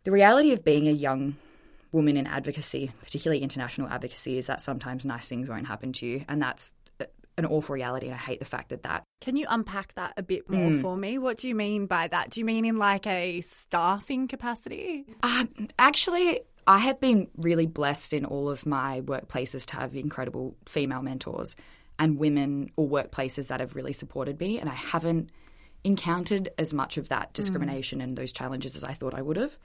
[0.03, 1.37] the reality of being a young
[1.93, 6.25] woman in advocacy, particularly international advocacy, is that sometimes nice things won't happen to you,
[6.29, 6.75] and that's
[7.37, 8.07] an awful reality.
[8.07, 10.81] And I hate the fact that that Can you unpack that a bit more Mm.
[10.83, 11.19] for me?
[11.19, 12.31] What do you mean by that?
[12.31, 15.07] Do you mean in like a staffing capacity?
[15.23, 20.57] Um, actually, I have been really blessed in all of my workplaces to have incredible
[20.67, 21.57] female mentors
[21.99, 25.31] and women or workplaces that have really supported me, and I haven't
[25.85, 29.59] encountered as much of that discrimination and those challenges as I thought I would have.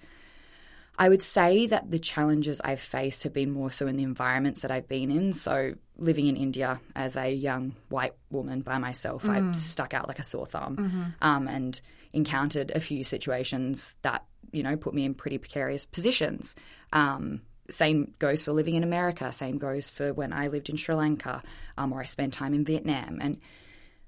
[1.00, 4.62] I would say that the challenges I've faced have been more so in the environments
[4.62, 5.32] that I've been in.
[5.32, 10.20] So, living in India as a young white woman by myself, I stuck out like
[10.20, 11.80] a sore thumb um, and
[12.12, 16.54] encountered a few situations that, you know, put me in pretty precarious positions.
[16.92, 20.96] Um, same goes for living in America, same goes for when I lived in Sri
[20.96, 21.44] Lanka
[21.78, 23.20] um, or I spent time in Vietnam.
[23.22, 23.40] And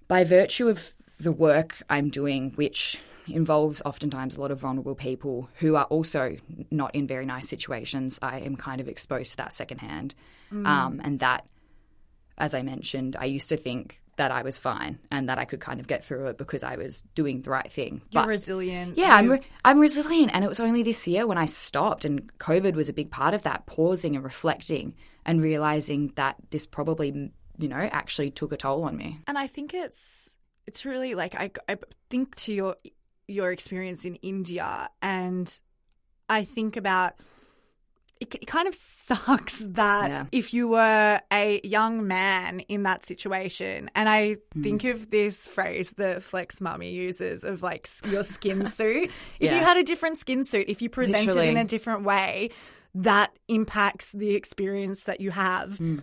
[0.10, 5.50] by virtue of the work I'm doing, which involves oftentimes a lot of vulnerable people
[5.56, 6.38] who are also
[6.72, 10.16] not in very nice situations, I am kind of exposed to that secondhand.
[10.52, 11.46] Um, and that,
[12.38, 15.62] as I mentioned, I used to think that I was fine and that I could
[15.62, 18.02] kind of get through it because I was doing the right thing.
[18.10, 18.98] You're But- resilient.
[18.98, 20.32] yeah, I'm, re- I'm resilient.
[20.34, 23.34] And it was only this year when I stopped, and COVID was a big part
[23.34, 28.58] of that, pausing and reflecting and realizing that this probably, you know, actually took a
[28.58, 29.22] toll on me.
[29.28, 30.36] And I think it's
[30.68, 31.78] it's really like I, I
[32.10, 32.76] think to your
[33.28, 35.62] your experience in India, and
[36.30, 37.14] I think about
[38.20, 38.76] it, it kind of
[39.08, 40.26] sucks that Yeah.
[40.32, 44.64] if you were a young man in that situation, and I Hmm.
[44.64, 49.12] think of this phrase that Flex Mummy uses of like your skin suit.
[49.40, 52.50] If you had a different skin suit, if you presented in a different way,
[52.94, 56.00] that impacts the experience that you have Hmm.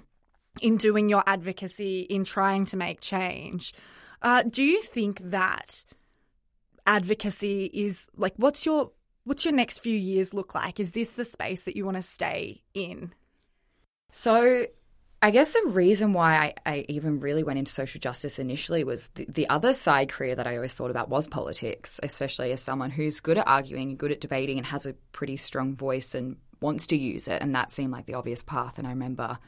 [0.62, 3.72] in doing your advocacy, in trying to make change.
[4.22, 5.84] Uh, do you think that
[6.86, 8.90] advocacy is like what's your
[9.24, 10.80] what's your next few years look like?
[10.80, 13.12] Is this the space that you want to stay in?
[14.10, 14.64] So,
[15.20, 19.08] I guess the reason why I, I even really went into social justice initially was
[19.16, 22.90] the, the other side career that I always thought about was politics, especially as someone
[22.90, 26.36] who's good at arguing, and good at debating, and has a pretty strong voice and
[26.60, 27.42] wants to use it.
[27.42, 28.78] And that seemed like the obvious path.
[28.78, 29.38] And I remember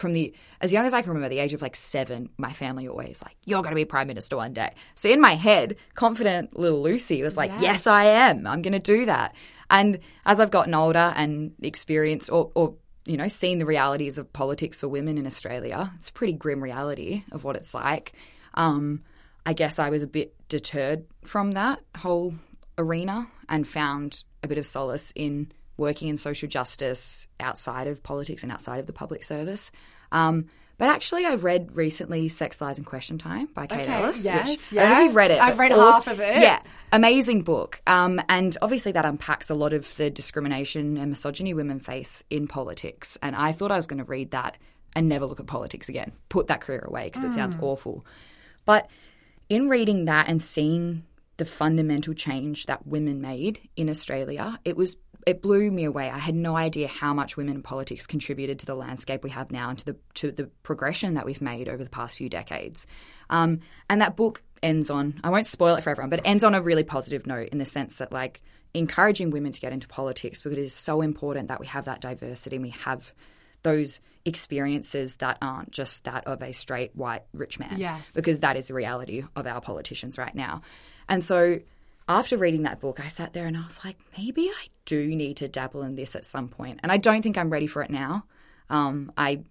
[0.00, 2.88] from the as young as I can remember, the age of like seven, my family
[2.88, 6.58] always like, "You're going to be prime minister one day." So in my head, confident
[6.58, 8.46] little Lucy was like, "Yes, I am.
[8.46, 9.34] I'm going to do that."
[9.70, 12.74] And as I've gotten older and experienced, or, or
[13.06, 16.62] you know, seen the realities of politics for women in Australia, it's a pretty grim
[16.62, 18.12] reality of what it's like.
[18.54, 19.02] Um,
[19.46, 22.34] I guess I was a bit deterred from that whole
[22.76, 28.44] arena and found a bit of solace in working in social justice outside of politics
[28.44, 29.72] and outside of the public service.
[30.12, 30.46] Um,
[30.78, 34.24] but actually, I've read recently "Sex, Lies, and Question Time" by Kate Okay, Ellis.
[34.24, 34.98] yes, which, I don't know yeah.
[35.00, 35.40] if you've read it.
[35.40, 36.40] I've read half of it.
[36.40, 36.62] Yeah,
[36.92, 37.82] amazing book.
[37.86, 42.46] Um, and obviously, that unpacks a lot of the discrimination and misogyny women face in
[42.46, 43.18] politics.
[43.20, 44.56] And I thought I was going to read that
[44.96, 46.12] and never look at politics again.
[46.30, 48.06] Put that career away because it sounds awful.
[48.64, 48.88] But
[49.50, 51.04] in reading that and seeing
[51.36, 56.10] the fundamental change that women made in Australia, it was it blew me away.
[56.10, 59.50] I had no idea how much women in politics contributed to the landscape we have
[59.50, 62.86] now and to the to the progression that we've made over the past few decades.
[63.28, 66.44] Um, and that book ends on I won't spoil it for everyone, but it ends
[66.44, 68.42] on a really positive note in the sense that like
[68.74, 72.00] encouraging women to get into politics because it is so important that we have that
[72.00, 73.12] diversity and we have
[73.62, 77.76] those experiences that aren't just that of a straight white rich man.
[77.78, 78.12] Yes.
[78.12, 80.62] Because that is the reality of our politicians right now.
[81.08, 81.58] And so
[82.10, 85.36] after reading that book, I sat there and I was like, maybe I do need
[85.38, 86.80] to dabble in this at some point.
[86.82, 88.24] And I don't think I'm ready for it now.
[88.68, 89.42] Um, I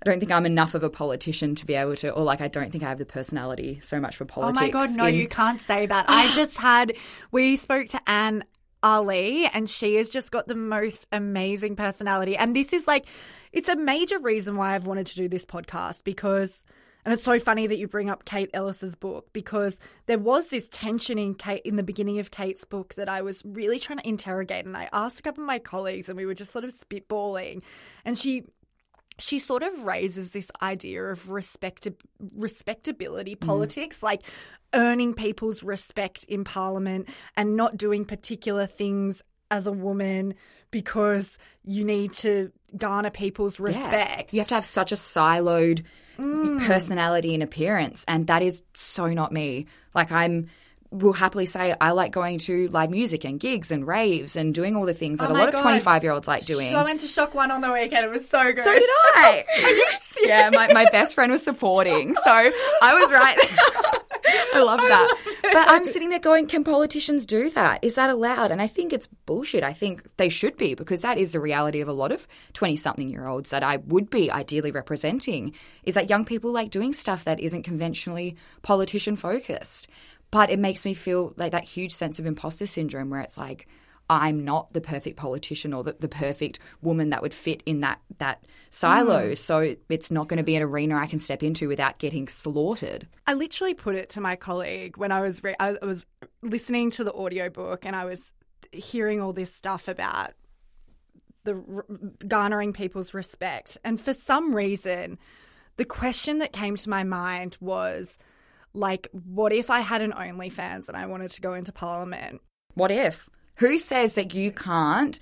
[0.00, 2.48] I don't think I'm enough of a politician to be able to, or like I
[2.48, 4.58] don't think I have the personality so much for politics.
[4.58, 6.06] Oh my god, no, in- you can't say that.
[6.08, 6.94] I just had
[7.30, 8.44] we spoke to Anne
[8.84, 12.36] Aly and she has just got the most amazing personality.
[12.36, 13.06] And this is like
[13.52, 16.62] it's a major reason why I've wanted to do this podcast because
[17.08, 20.68] and it's so funny that you bring up Kate Ellis's book because there was this
[20.68, 24.06] tension in Kate in the beginning of Kate's book that I was really trying to
[24.06, 26.74] interrogate and I asked a couple of my colleagues and we were just sort of
[26.78, 27.62] spitballing
[28.04, 28.44] and she
[29.18, 31.96] she sort of raises this idea of respecti-
[32.36, 33.40] respectability mm.
[33.40, 34.20] politics, like
[34.74, 40.34] earning people's respect in Parliament and not doing particular things as a woman
[40.70, 43.64] because you need to garner people's Yeah.
[43.64, 44.34] respect.
[44.34, 45.84] You have to have such a siloed
[46.18, 46.66] Mm.
[46.66, 49.66] personality and appearance, and that is so not me.
[49.94, 50.48] Like I'm
[50.90, 54.74] will happily say I like going to live music and gigs and raves and doing
[54.74, 55.56] all the things that Oh a lot God.
[55.56, 56.70] of 25 year olds like doing.
[56.72, 58.06] So I went to ShockOne on the weekend.
[58.06, 58.64] It was so good.
[58.64, 59.44] So did I.
[60.24, 62.14] yeah, my, my best friend was supporting.
[62.14, 62.30] So
[62.82, 63.94] I was right.
[64.54, 65.14] I love that.
[65.42, 67.82] But I'm sitting there going, can politicians do that?
[67.82, 68.50] Is that allowed?
[68.50, 69.62] And I think it's bullshit.
[69.62, 72.76] I think they should be because that is the reality of a lot of 20
[72.76, 75.52] something year olds that I would be ideally representing
[75.84, 79.88] is that young people like doing stuff that isn't conventionally politician focused.
[80.30, 83.66] But it makes me feel like that huge sense of imposter syndrome where it's like,
[84.10, 88.00] I'm not the perfect politician or the, the perfect woman that would fit in that
[88.18, 88.74] that Mm.
[88.74, 89.34] silo.
[89.34, 93.06] So it's not going to be an arena I can step into without getting slaughtered.
[93.26, 96.06] I literally put it to my colleague when I was re- I was
[96.42, 98.32] listening to the audiobook and I was
[98.72, 100.32] hearing all this stuff about
[101.44, 101.86] the r-
[102.26, 103.78] garnering people's respect.
[103.84, 105.18] And for some reason,
[105.76, 108.18] the question that came to my mind was
[108.74, 112.40] like, what if I had an OnlyFans and I wanted to go into Parliament?
[112.74, 113.28] What if?
[113.56, 115.18] Who says that you can't,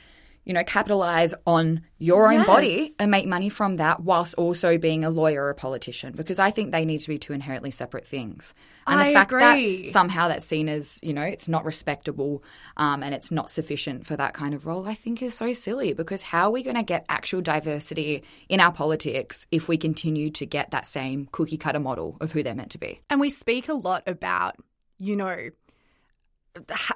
[0.47, 2.47] you know, capitalize on your own Yes.
[2.47, 6.15] body and make money from that whilst also being a lawyer or a politician?
[6.17, 8.55] Because I think they need to be two inherently separate things.
[8.87, 9.87] And I the fact agree.
[9.87, 12.45] that somehow that's seen as, you know, it's not respectable
[12.77, 15.93] um, and it's not sufficient for that kind of role, I think is so silly.
[15.93, 20.31] Because how are we going to get actual diversity in our politics if we continue
[20.31, 23.01] to get that same cookie cutter model of who they're meant to be?
[23.11, 24.55] And we speak a lot about,
[24.99, 25.51] you know,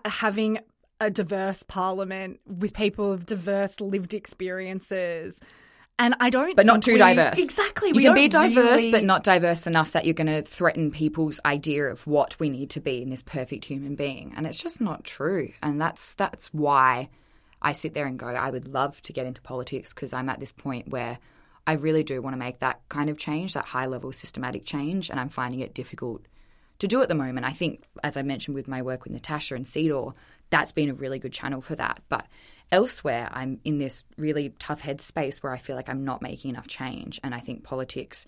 [0.05, 0.59] having
[1.01, 5.41] a diverse parliament with people of diverse lived experiences.
[5.99, 7.39] And I don't but not too we- diverse.
[7.39, 7.89] Exactly.
[7.89, 10.91] You we can be diverse, really- but not diverse enough that you're going to threaten
[10.91, 14.59] people's idea of what we need to be in this perfect human being, and it's
[14.59, 15.53] just not true.
[15.63, 17.11] And that's that's why
[17.61, 20.41] I sit there and go, I would love to get into politics because I'm at
[20.41, 21.19] this point where
[21.67, 25.11] I really do want to make that kind of change, that high level systematic change,
[25.11, 26.23] and I'm finding it difficult
[26.79, 27.45] to do at the moment.
[27.45, 30.13] I think, as I mentioned with my work with Natasha and Cedar,
[30.51, 32.03] that's been a really good channel for that.
[32.09, 32.27] But
[32.71, 36.67] elsewhere, I'm in this really tough headspace where I feel like I'm not making enough
[36.67, 37.21] change.
[37.25, 38.27] And I think politics,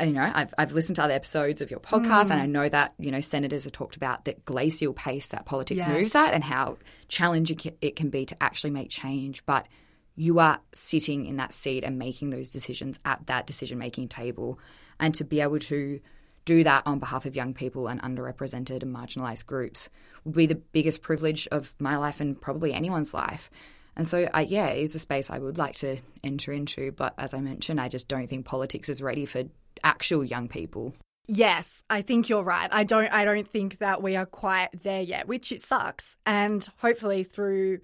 [0.00, 2.42] you know, I've, I've listened to other episodes of your podcast and mm.
[2.42, 5.88] I know that, you know, senators have talked about the glacial pace that politics Yes.
[5.88, 6.76] moves at and how
[7.08, 9.44] challenging it can be to actually make change.
[9.46, 9.66] But
[10.14, 14.58] you are sitting in that seat and making those decisions at that decision making table.
[15.00, 16.00] And to be able to
[16.48, 19.90] do that on behalf of young people and underrepresented and marginalized groups
[20.24, 23.50] would be the biggest privilege of my life and probably anyone's life.
[23.94, 26.90] And so, uh, yeah, it is a space I would like to enter into.
[26.92, 29.44] But as I mentioned, I just don't think politics is ready for
[29.84, 30.94] actual young people.
[31.26, 32.70] Yes, I think you're right.
[32.72, 36.16] I don't I don't think that we are quite there yet, which it sucks.
[36.24, 37.80] And hopefully through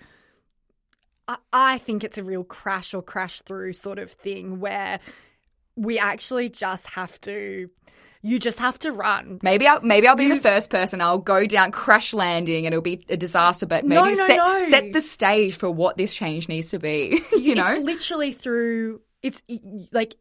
[1.28, 5.00] I, I think it's a real crash or crash through sort of thing where
[5.76, 7.68] we actually just have to
[8.26, 9.38] you just have to run.
[9.42, 11.00] Maybe I'll maybe I'll be the first person.
[11.02, 13.66] I'll go down crash landing and it'll be a disaster.
[13.66, 14.64] But maybe No, no, set no.
[14.66, 17.20] set the stage for what this change needs to be.
[17.38, 19.42] you know, It's literally through it's
[19.92, 20.14] like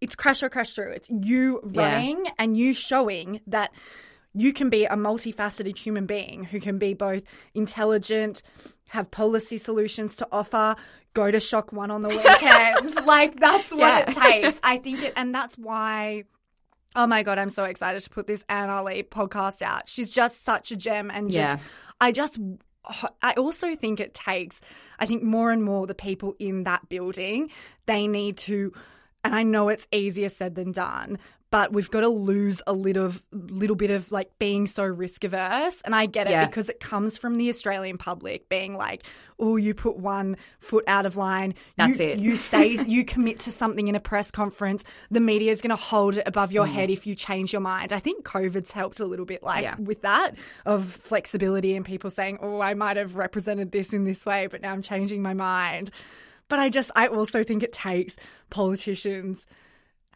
[0.00, 0.90] it's crash or crash through.
[0.90, 1.82] It's you Yeah.
[1.94, 3.70] running and you showing that
[4.34, 7.22] you can be a multifaceted human being who can be both
[7.54, 8.42] intelligent,
[8.88, 10.74] have policy solutions to offer,
[11.14, 13.06] go to ShockOne on the weekends.
[13.06, 13.98] like that's what Yeah.
[14.10, 14.58] it takes.
[14.64, 16.24] I think it and that's why
[16.96, 19.88] Oh my god, I'm so excited to put this Anne Aly podcast out.
[19.88, 21.58] She's just such a gem and just Yeah.
[22.00, 22.38] I just
[23.22, 24.60] I also think it takes,
[24.98, 27.50] I think more and more the people in that building,
[27.86, 28.72] they need to,
[29.24, 31.18] and I know it's easier said than done,
[31.54, 35.80] but we've got to lose a little, little bit of like being so risk averse.
[35.84, 36.46] And I get it Yeah.
[36.46, 39.04] because it comes from the Australian public being like,
[39.38, 41.54] oh, you put one foot out of line.
[41.76, 42.18] That's you, it.
[42.18, 44.82] You say, you commit to something in a press conference,
[45.12, 46.54] the media is going to hold it above Mm.
[46.54, 47.92] your head if you change your mind.
[47.92, 49.76] I think COVID's helped a little bit like Yeah.
[49.78, 50.34] with that
[50.66, 54.60] of flexibility and people saying, oh, I might have represented this in this way, but
[54.60, 55.92] now I'm changing my mind.
[56.48, 58.16] But I just, I also think it takes
[58.50, 59.46] politicians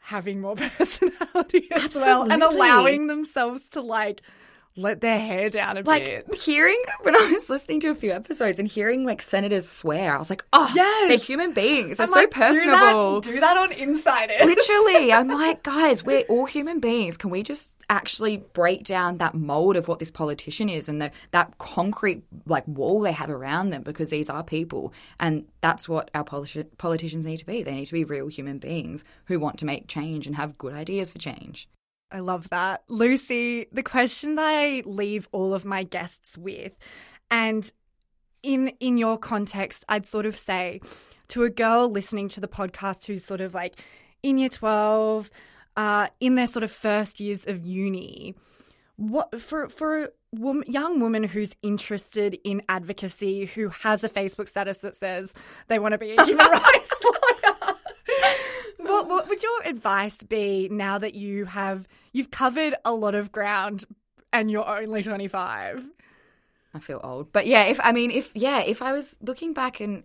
[0.08, 4.22] having more personality as well and allowing themselves to like
[4.78, 6.34] let their hair down a like bit.
[6.42, 10.18] hearing when I was listening to a few episodes and hearing like senators swear, I
[10.18, 11.08] was like, oh, Yes.
[11.08, 11.96] they're human beings.
[11.98, 13.20] They're I'm so like, personable.
[13.20, 14.36] Do that, do that on Insiders.
[14.44, 17.16] Literally, I'm like, guys, we're all human beings.
[17.16, 21.10] Can we just actually break down that mold of what this politician is and the,
[21.30, 26.10] that concrete like wall they have around them because these are people and that's what
[26.14, 27.62] our politi- politicians need to be.
[27.62, 30.74] They need to be real human beings who want to make change and have good
[30.74, 31.66] ideas for change.
[32.10, 32.84] I love that.
[32.88, 36.76] Lucy, the question that I leave all of my guests with,
[37.30, 37.70] and
[38.42, 40.80] in in your context, I'd sort of say
[41.28, 43.80] to a girl listening to the podcast who's sort of like
[44.22, 45.30] in year 12,
[45.76, 48.34] uh, in their sort of first years of uni,
[48.96, 54.48] what for for a wom- young woman who's interested in advocacy, who has a Facebook
[54.48, 55.34] status that says
[55.68, 57.74] they want to be a human rights lawyer.
[58.78, 63.30] What, what would your advice be now that you have you've covered a lot of
[63.30, 63.84] ground
[64.32, 65.88] and you're only 25?
[66.74, 67.32] I feel old.
[67.32, 70.04] But yeah, if I mean if yeah, if I was looking back and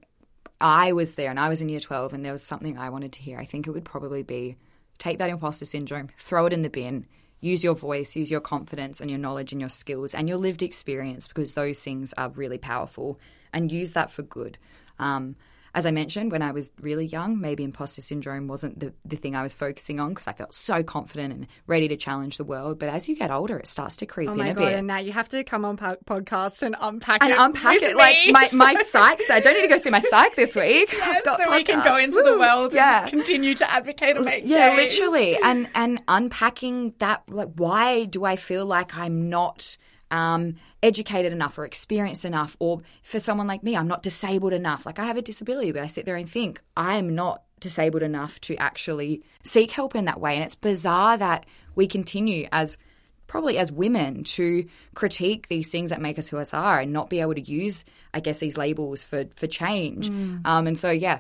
[0.62, 3.14] I was there and I was in year 12 and there was something I wanted
[3.14, 4.56] to hear, I think it would probably be
[4.98, 7.06] take that imposter syndrome, throw it in the bin,
[7.42, 10.62] use your voice, use your confidence and your knowledge and your skills and your lived
[10.62, 13.20] experience because those things are really powerful
[13.52, 14.58] and use that for good.
[15.00, 15.36] Um,
[15.76, 19.36] as I mentioned, when I was really young, maybe imposter syndrome wasn't the, the thing
[19.36, 22.78] I was focusing on because I felt so confident and ready to challenge the world.
[22.78, 24.56] But as you get older, it starts to creep Oh in a god!
[24.66, 27.82] bit And now you have to come on po- podcasts and unpack and it unpack
[27.82, 27.96] it.
[27.98, 29.22] Like my, my psych.
[29.32, 30.94] I don't need to go see my psych this week.
[30.94, 32.04] Yeah, I've got so we can go podcasts.
[32.04, 33.02] into the world Yeah.
[33.02, 34.92] and continue to advocate and make Yeah, change.
[34.94, 37.24] literally, and and unpacking that.
[37.30, 39.76] Like, why do I feel like I'm not
[40.12, 44.86] um, educated enough or experienced enough, or for someone like me, I'm not disabled enough.
[44.86, 48.04] Like, I have a disability, but I sit there and think I am not disabled
[48.04, 50.36] enough to actually seek help in that way.
[50.36, 52.78] And it's bizarre that we continue as
[53.26, 57.10] probably as women to critique these things that make us who us are and not
[57.10, 60.10] be able to use, I guess, these labels for for change.
[60.10, 61.20] Um, and so, yeah,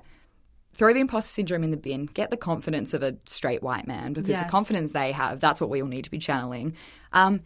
[0.73, 4.11] throw the imposter syndrome in the bin, get the confidence of a straight white man
[4.11, 4.43] because Yes.
[4.43, 6.75] the confidence they have, that's what we all need to be channeling.
[7.13, 7.41] Um,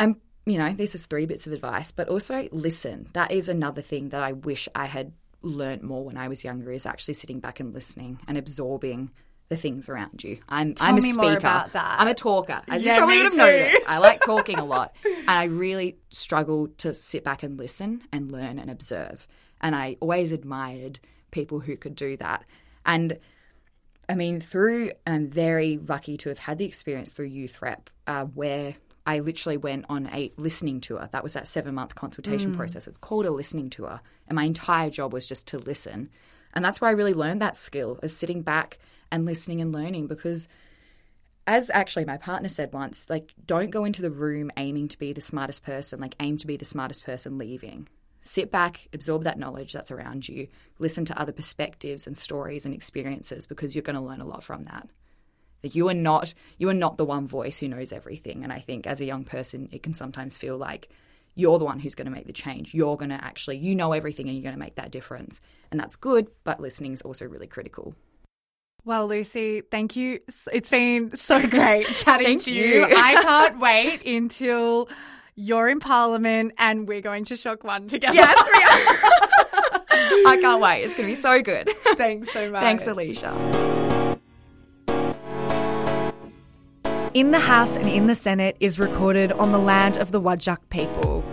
[0.00, 0.16] and,
[0.48, 3.08] you know, this is three bits of advice, but also listen.
[3.12, 6.72] That is another thing that I wish I had learnt more when I was younger
[6.72, 9.10] is actually sitting back and listening and absorbing
[9.48, 10.38] the things around you.
[10.48, 11.22] I'm, I'm a speaker.
[11.22, 11.96] more about that.
[12.00, 13.82] I'm a talker, as Yeah, you probably would have noticed.
[13.88, 14.94] I like talking a lot.
[15.04, 19.26] And I really struggle to sit back and listen and learn and observe.
[19.60, 22.44] And I always admired people who could do that.
[22.84, 23.18] And
[24.08, 28.24] I mean, through, I'm very lucky to have had the experience through Youth Rep, uh,
[28.24, 28.74] where
[29.08, 31.08] I literally went on a listening tour.
[31.10, 32.56] That was that seven month consultation mm.
[32.58, 32.86] process.
[32.86, 34.02] It's called a listening tour.
[34.28, 36.10] And my entire job was just to listen.
[36.52, 38.78] And that's where I really learned that skill of sitting back
[39.10, 40.46] and listening and learning because
[41.46, 45.14] as actually my partner said once, like don't go into the room aiming to be
[45.14, 47.88] the smartest person, like aim to be the smartest person leaving.
[48.20, 50.48] Sit back, absorb that knowledge that's around you,
[50.78, 54.42] listen to other perspectives and stories and experiences because you're going to learn a lot
[54.42, 54.86] from that.
[55.62, 58.60] Like you are not you are not the one voice who knows everything and I
[58.60, 60.88] think as a young person it can sometimes feel like
[61.34, 62.74] you're the one who's going to make the change.
[62.74, 65.40] You're going to actually you know everything and you're going to make that difference.
[65.70, 67.94] And that's good, but listening is also really critical.
[68.84, 70.18] Well, Lucy, thank you.
[70.52, 72.86] It's been so great chatting to you.
[72.88, 72.96] you.
[72.96, 74.88] I can't wait until
[75.36, 78.14] you're in Parliament and we're going to ShockOne together.
[78.14, 80.26] Yes, we are.
[80.26, 80.82] I can't wait.
[80.82, 81.70] It's going to be so good.
[81.96, 82.62] Thanks so much.
[82.62, 83.87] Thanks, Alicia.
[87.14, 90.58] In the House and in the Senate is recorded on the land of the Wajak
[90.68, 91.24] people.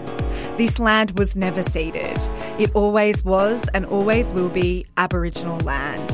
[0.57, 2.17] This land was never ceded.
[2.57, 6.13] It always was and always will be Aboriginal land.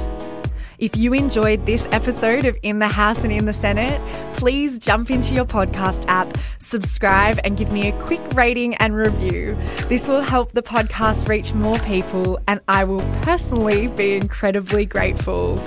[0.79, 4.01] If you enjoyed this episode of In the House and in the Senate,
[4.35, 9.55] please jump into your podcast app, subscribe, and give me a quick rating and review.
[9.89, 15.63] This will help the podcast reach more people, and I will personally be incredibly grateful.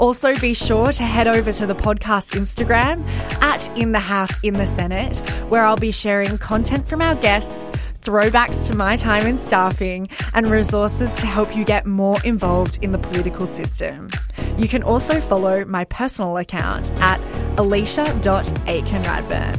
[0.00, 3.06] Also, be sure to head over to the podcast Instagram
[3.42, 5.18] at In the House in the Senate,
[5.50, 7.70] where I'll be sharing content from our guests,
[8.00, 12.92] throwbacks to my time in staffing, and resources to help you get more involved in
[12.92, 14.08] the political system.
[14.56, 17.20] You can also follow my personal account at
[17.58, 19.56] alicia.aikenradburn.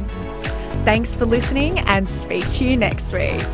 [0.84, 3.48] Thanks for listening and speak to you next week.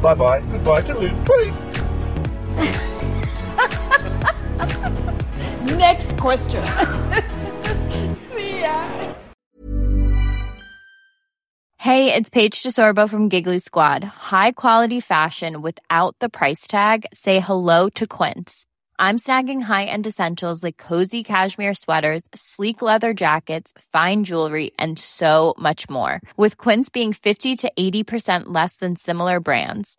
[0.00, 0.40] Bye bye.
[0.52, 0.82] Goodbye.
[0.82, 1.56] Bye.
[5.64, 6.62] Next question.
[8.34, 9.14] See ya.
[11.78, 14.04] Hey, it's Paige DeSorbo from Giggly Squad.
[14.04, 17.06] High quality fashion without the price tag.
[17.12, 18.66] Say hello to Quince.
[18.98, 25.54] I'm snagging high-end essentials like cozy cashmere sweaters, sleek leather jackets, fine jewelry, and so
[25.58, 26.20] much more.
[26.36, 29.98] With Quince being 50 to 80% less than similar brands.